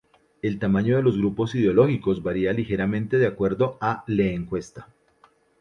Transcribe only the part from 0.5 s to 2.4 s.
tamaño de los grupos ideológicos